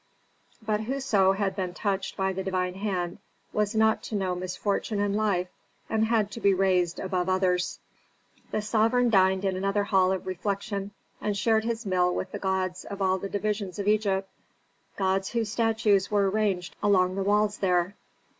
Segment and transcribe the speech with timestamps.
[0.65, 3.19] But whoso had been touched by the divine hand
[3.53, 5.47] was not to know misfortune in life
[5.91, 7.77] and had to be raised above others.
[8.49, 10.89] The sovereign dined in another hall of refection
[11.21, 14.27] and shared his meal with the gods of all the divisions of Egypt,
[14.95, 17.93] gods whose statues were ranged along the walls there.